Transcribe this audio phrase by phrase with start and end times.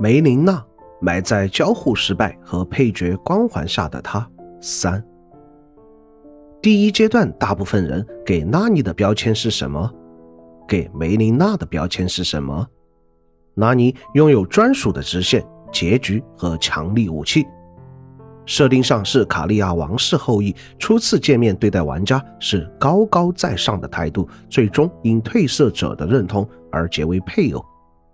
[0.00, 0.64] 梅琳娜
[1.00, 4.24] 埋在交互失败和配角光环下的她
[4.60, 5.04] 三。
[6.62, 9.92] 第一阶段，大部分人给拉尼的标签是什么？
[10.68, 12.64] 给梅琳娜的标签是什么？
[13.54, 17.44] 拉尼拥有专属的支线、结局和强力武器。
[18.46, 27.64] 设定上是卡利亚王室后裔，初次见面对待玩家是高高在上的态度，最终因褪色者的认同而结为配偶。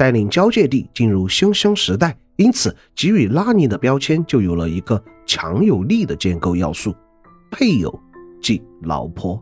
[0.00, 6.94] 带领交界地进入新生时代，因此给予拉尼的标签就有了一个强有力的建构要素：
[7.50, 8.00] 配偶
[8.40, 9.38] 即老婆。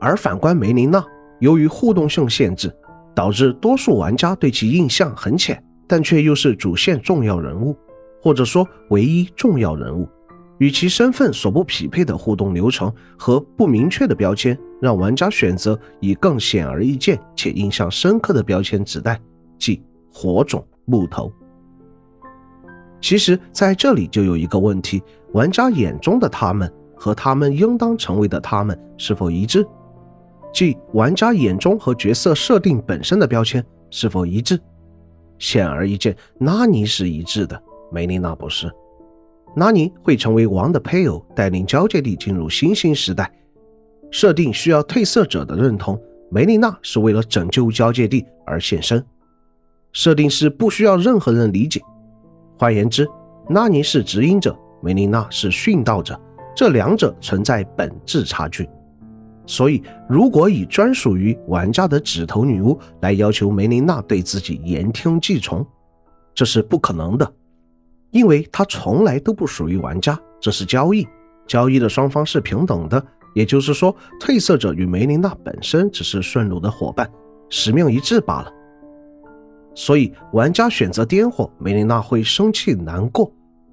[0.00, 1.04] 而反观梅琳娜，
[1.40, 2.74] 由于互动性限制，
[3.14, 7.76] 导致多数玩家对其印象很浅，但却又是主线重要人物，
[8.22, 10.08] 或者说唯一重要人物。
[10.58, 19.20] 与其身份所不匹配的互动流程和不明确的标签，让玩家选择以更显而易见且印象深刻的标签指代，
[19.58, 19.82] 即
[20.12, 21.32] 火种木头。
[23.00, 29.66] 其实，在这里就有一个问题：玩家眼中的他们和他们应当成为的他们是否一致？
[30.52, 34.58] 即玩家眼中和角色设定本身的标签是否一致？
[35.38, 37.60] 显而易见，拉尼是一致的，
[37.90, 38.72] 梅丽娜不是。
[39.56, 43.30] 拉尼会成为王的配偶，带领交界地进入新兴时代。
[44.10, 49.04] 设定需要褪色者的认同，梅丽娜是为了拯救交界地而现身。
[49.92, 51.80] 设定是不需要任何人理解。
[52.58, 53.08] 换言之，
[53.50, 56.20] 拉尼是指引者，梅丽娜是殉道者，
[56.54, 58.68] 这两者存在本质差距。
[59.46, 65.64] 所以，如果以专属于玩家的指头女巫来要求梅琳娜对自己言听计从，
[66.34, 67.32] 这是不可能的。
[68.14, 71.04] 因为它从来都不属于玩家，这是交易，
[71.48, 77.10] 交易的双方是平等的，也就是说，褪色者与梅琳娜本身只是顺路的伙伴，
[77.50, 78.52] 使命一致罢了。
[79.74, 83.28] 所以，玩家选择颠火，梅琳娜会生气难过，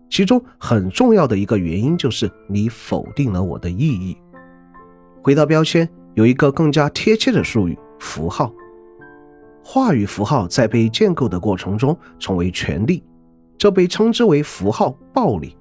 [0.10, 4.18] 其中很重要的一个原因就是你否定了我的意义。
[5.22, 8.52] 回到标签，有一个更加贴切的术语——符号。
[9.64, 13.04] 话语符号在被建构的过程中成为权力。
[13.62, 15.56] 这被称之为符号暴力。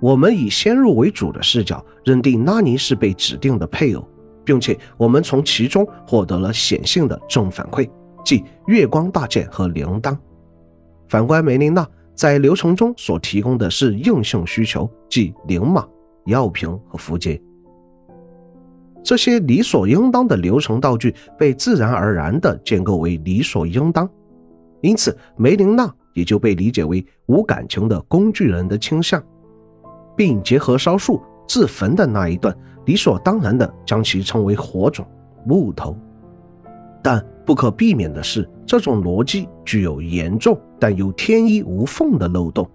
[0.00, 4.08] 我们以先入为主的视角认定拉尼是被指定的配偶，
[4.46, 7.86] 并且我们从其中获得了显性的正反馈，
[8.24, 10.16] 即月光大剑和铃铛。
[11.06, 15.86] 反观梅琳娜在流程中所提供的是硬性需求，即灵马、
[16.24, 17.38] 药瓶和符节。
[19.04, 24.08] 这些理所应当的流程道具被自然而然地建构为理所应当，
[24.80, 25.94] 因此梅琳娜。
[26.12, 29.22] 也就被理解为无感情的工具人的倾向，
[30.16, 32.56] 并结合烧树自焚的那一段，
[32.86, 35.06] 理所当然的将其称为火种
[35.44, 35.96] 木头。
[37.02, 42.68] 但不可避免的是，这种逻辑具有严重但又天衣无缝的漏洞。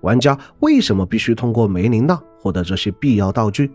[0.00, 3.70] 玩家为什么必须通过梅琳娜获得这些必要道具？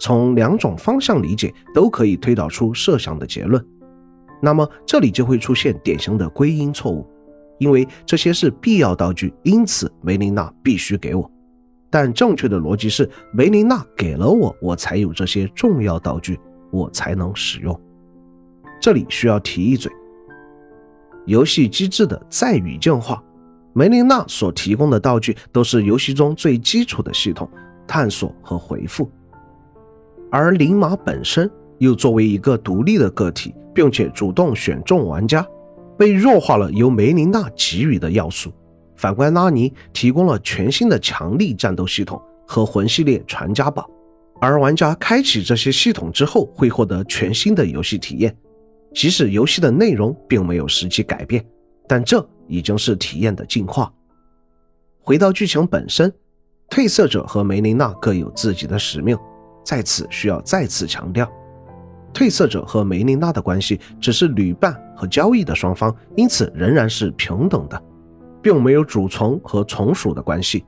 [0.00, 3.64] 从两种方向理解，都可以推导出设想的结论。
[4.42, 7.06] 那么这里就会出现典型的归因错误。
[7.58, 11.30] 因为这些是必要道具，因此梅琳娜必须给我。
[11.90, 16.38] 但正确的逻辑是，梅琳娜给了我，我才有这些重要道具，
[16.72, 17.80] 我才能使用。
[18.80, 19.90] 这里需要提一嘴，
[21.24, 23.22] 游戏机制的再语境化，
[23.72, 27.48] 梅琳娜所提供的道具都是游戏中最基础的系统
[27.86, 29.08] 探索和回复，
[30.30, 31.48] 而灵马本身
[31.78, 35.46] 又作为一个独立的个体，并且主动选中玩家。
[35.96, 38.52] 被弱化了由梅琳娜给予的要素，
[38.96, 43.88] 反观拉尼提供了全新的强力战斗系统和魂系列传家宝，
[44.40, 48.36] 而玩家开启这些系统之后会获得全新的游戏体验，
[48.92, 51.44] 即使游戏的内容并没有实际改变，
[51.88, 53.92] 但这已经是体验的进化。
[55.00, 56.12] 回到剧情本身，
[56.70, 59.16] 褪色者和梅琳娜各有自己的使命，
[59.64, 61.30] 在此需要再次强调。
[62.14, 67.82] 褪色者和梅琳娜的关系只是旅伴和交易的双方，因此仍然是平等的，
[68.40, 70.64] 并没有主从和从属的关系。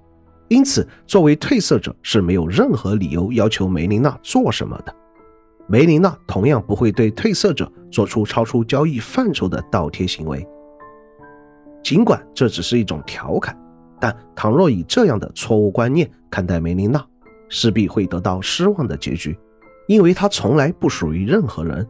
[0.49, 4.95] 因此，作为褪色者是没有任何理由要求梅琳娜做什么的。
[5.69, 10.47] 梅琳娜同样不会对褪色者做出超出交易范畴的倒贴行为。
[11.83, 13.57] 尽管这只是一种调侃，
[14.01, 17.05] 但倘若以这样的错误观念看待梅琳娜，
[17.49, 19.37] 势必会得到失望的结局。
[19.87, 21.87] 因为他从来不属于任何人，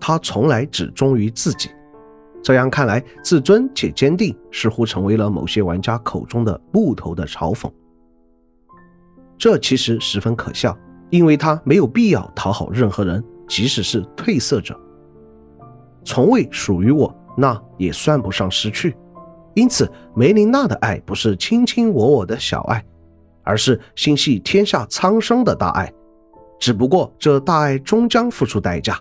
[0.00, 1.70] 他从来只忠于自己。
[2.42, 7.70] 这样看来，自尊且坚定似乎成为了某些玩家口中的木头的嘲讽。
[9.36, 10.76] 这其实十分可笑，
[11.10, 14.78] 因为他没有必要讨好任何人，即使是褪色者。
[16.04, 18.96] 从未属于我，那也算不上失去。
[19.54, 22.84] 因此，梅琳娜的爱不是卿卿我我的小爱，
[23.42, 25.92] 而是心系天下苍生的大爱。
[26.58, 28.98] 只不过这大爱终将付出代价，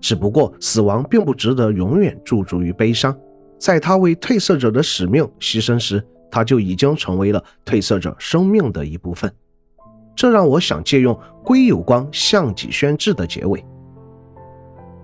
[0.00, 3.16] 只不过死亡并不值得永远驻足于悲伤。
[3.58, 9.32] 在他为褪色者的使命牺牲时，他就已经成为了褪色者生命的一部分。
[10.14, 13.64] 这让我想借用归有光向己宣志的结尾：“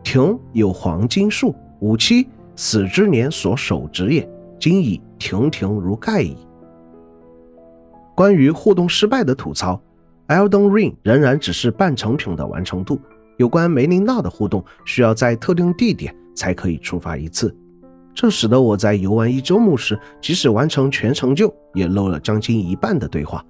[0.03, 6.38] 庭有黄金树，吾妻死之年所守之也。”今已亭亭如盖矣。
[8.15, 9.79] 关于互动失败的吐槽
[10.35, 13.01] ，Elden Ring 仍然只是半成品的完成度。
[13.37, 17.55] 有关梅琳娜的互动，需要在特定地点才可以触发一次，
[18.13, 23.45] 这使得我在游玩一周目时，即使完成全成就，也漏了将近一半的对话。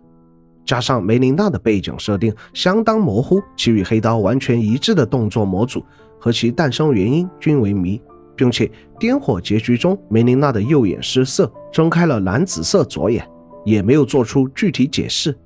[0.64, 5.84] 加上梅琳娜的背景设定相当模糊，其与黑刀完全一致的动作模组
[6.20, 8.00] 和其诞生原因均为谜。
[8.36, 13.24] 并且颠火结局中，梅琳娜的右眼失色，睁开了蓝紫色左眼，
[13.64, 15.36] 也没有做出具体解释。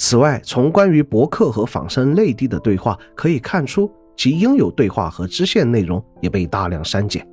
[0.00, 7.26] 此外，从关于博客和仿生泪滴的对话可以看出，其应有对话和支线内容也被大量删减，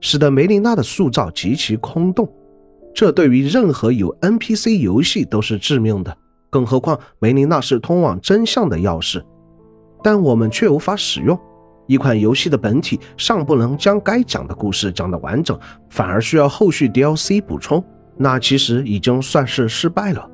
[0.00, 2.32] 使得梅琳娜的塑造极其空洞。
[2.94, 6.16] 这对于任何有 NPC 游戏都是致命的，
[6.48, 9.20] 更何况梅琳娜是通往真相的钥匙，
[10.00, 11.36] 但我们却无法使用。
[11.88, 15.58] 一款游戏的本体尚不能将该讲的故事讲得完整，
[15.90, 17.84] 反而需要后续 DLC 补充，
[18.16, 20.30] 那其实已经算是失败了。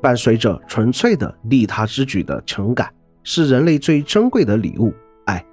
[0.00, 2.88] 伴随着纯粹的利他之举的情感，
[3.22, 4.92] 是人类最珍贵的礼物——
[5.26, 5.44] 爱。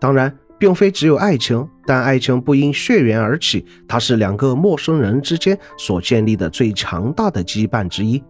[0.00, 8.22] 当然，并非只有爱情，但爱情不因血缘而起，它是两个陌生人之间所建立的最强大的羁绊之一，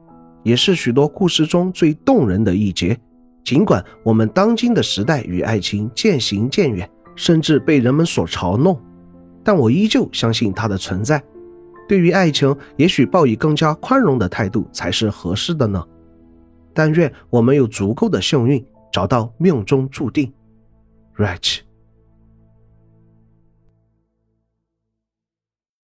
[0.42, 2.98] 也是许多故事中最动人的一节。
[3.44, 8.80] 尽管我们当今的时代与爱情渐行渐远，甚至被人们所嘲弄，
[9.44, 11.22] 但我依旧相信它的存在。
[11.92, 15.86] 对于爱情，也许抱以更加宽容的态度才是合适的呢。
[16.72, 20.32] 但愿我们有足够的幸运，找到命中注定。
[21.18, 21.58] Right。